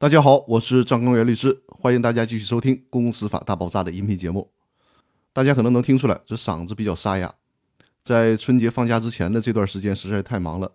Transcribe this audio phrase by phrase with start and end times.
[0.00, 4.48] 大家好，我是张根元律师，欢迎大家继续收听《公司法大爆炸》的音频节目。
[5.32, 7.34] 大家可能能听出来，这嗓子比较沙哑，
[8.04, 10.70] 在春节放假之前的这段时间实在太忙了，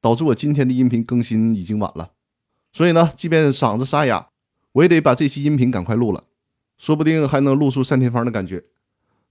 [0.00, 2.12] 导致我今天的音频更新已经晚了。
[2.72, 4.28] 所以呢，即便嗓子沙哑，
[4.72, 6.24] 我也得把这期音频赶快录了，
[6.78, 8.64] 说不定还能录出单田芳的感觉。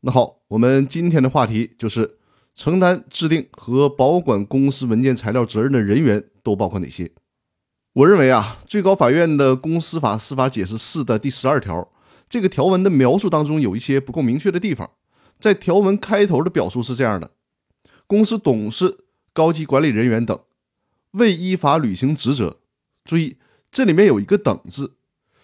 [0.01, 2.19] 那好，我们今天的话题就是
[2.53, 7.11] 承担制定和保管公司文件材料责任的人员都包括哪些？
[7.93, 11.91] 我认为啊，最高法院的公司法司法解释四的第十二条
[12.29, 14.89] 这个条文的描述当中有一些不够明确的地方。
[15.41, 17.31] 在条文开头的表述是这样的：
[18.07, 18.99] 公司董事、
[19.33, 20.39] 高级管理人员等
[21.11, 22.59] 未依法履行职责。
[23.03, 23.35] 注意，
[23.69, 24.93] 这里面有一个“等”字，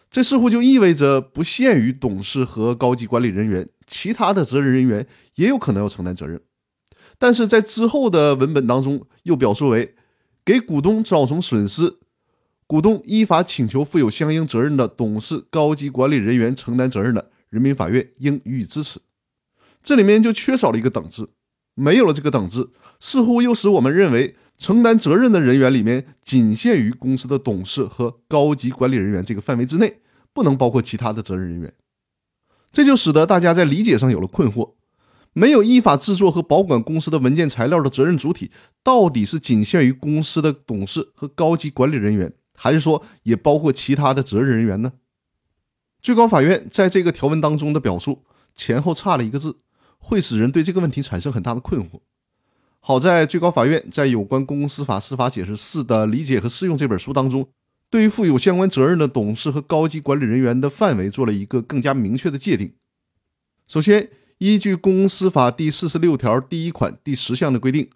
[0.09, 6.39] 这似乎就意味着不限于董事和高级管理人员，其他的责任人员也有可能要承担责任。
[7.19, 9.95] 但是在之后的文本当中又表述为
[10.45, 11.97] 给股东造成损失。
[12.67, 18.99] 股东依法请求负有相应责任的董事、高级管理人员承担责任的，人民法院应予以支持。
[19.81, 21.29] 这里面就缺少了一个“等”字，
[21.75, 30.01] 没有了这个“等”字，似乎又使我们认为承担责任的人员里面仅限于公司的董事和高级管理人员这个范围之内，
[30.33, 31.73] 不能包括其他的责任人员。
[32.73, 34.73] 这就使得大家在理解上有了困惑：
[35.31, 38.51] 没有依法制作和保管公司的文件材料的责任主体，
[38.83, 42.33] 到底是仅限于公司的董事和高级管理人员？
[42.59, 44.93] 还是说也包括其他的责任人员呢？
[46.01, 48.23] 最高法院在这个条文当中的表述
[48.55, 49.57] 前后差了一个字，
[49.99, 52.01] 会使人对这个问题产生很大的困惑。
[52.79, 57.47] 好在最高法院在有关公司法司法解释四的理解和适用这本书当中，
[57.89, 62.73] 对于负有相关责任的董事和高级管理人员的范围做了一个更加明确的界定。
[63.67, 67.89] 首先，依据公司法第四十六条第一款第十项的规定，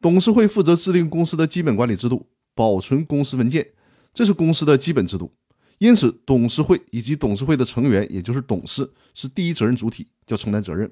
[0.00, 3.68] 董事会负责制定公司的基本管理制度，保存公司文件。
[4.16, 5.30] 这是公司的基本制度，
[5.76, 10.90] 因此董事会以及董事会的成员，也就是董事，是第一责任主体，要承担责任。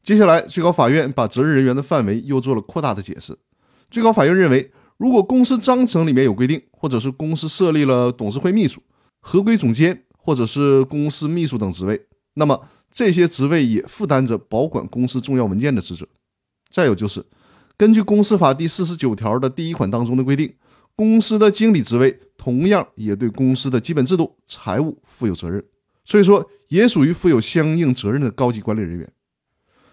[0.00, 3.36] 接下来，最高法院把责任人员的范围又做了扩大的解释。
[3.90, 8.80] 最高法院认为，如果公司章程里面有规定，或者是公司设立了董事会秘书、
[9.18, 12.00] 合规总监，或者是公司秘书等职位，
[12.34, 16.06] 那么这些职位也负担着保管公司重要文件的职责。
[16.70, 17.26] 再有就是，
[17.76, 20.54] 根据公司法第四十九条的第一款当中的规定。
[20.98, 25.64] 公司的经理职位同样也对公司的基本制度、财务负有责任，
[26.04, 29.12] 所以说也属于负有相应责任的高级管理人员。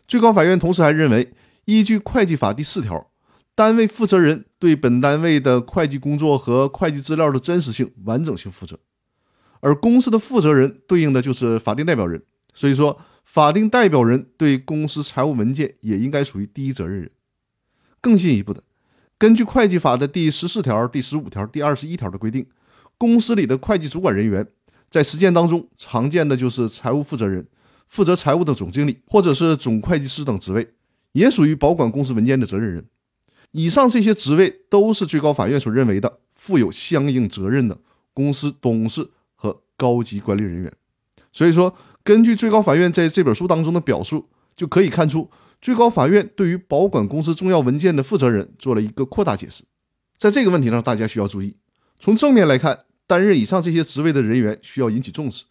[0.07, 1.33] 最高法院同时还认为，
[1.65, 3.09] 依据会计法第四条，
[3.55, 8.77] 单位负责人对本单位的会计工作和会计资料的真实性、完整性负责，
[9.59, 12.21] 而公司的负责人对应的就是法定代表人，
[12.53, 17.09] 所以说法定代表人对公司财务文件也应该属于第一责任人。
[17.99, 18.61] 更进一步的。
[19.17, 22.45] 根据会计法的第十四条、第十五条、第二十一条的规定，
[22.97, 24.45] 公司里的会计主管人员
[24.89, 27.47] 在实践当中常见的就是财务负责人、
[27.87, 30.73] 负责财务的总经理或者是总会计师等职位，
[31.13, 32.85] 也属于保管公司文件的责任人。
[33.51, 37.77] 以上这些职位都是最高法院所认为的负有相应责任的
[38.13, 40.73] 公司董事和高级管理人员。
[41.31, 45.29] 所以说，根据最高法院在这本书当中的表述，就可以看出。
[45.63, 49.63] 最高法院对于保管公司重要文件的负责人做了一个扩大解释，
[50.17, 51.55] 在这个问题上，大家需要注意：
[52.01, 55.45] 从正面来看，担任以上这些职位的人员需要引起重视，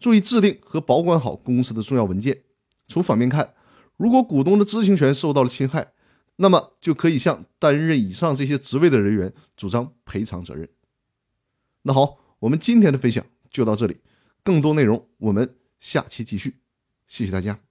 [0.00, 2.32] 注意制定和保管好公司的重要文件；
[2.86, 3.52] 从反面看，
[3.98, 5.92] 如果股东的知情权受到了侵害，
[6.36, 10.66] 那么就可以向担任以上这些职位的人员主张赔偿责任。
[11.82, 13.98] 那好，我们今天的分享就到这里，
[14.42, 16.56] 更多内容我们下期继续，
[17.06, 17.67] 谢谢大家。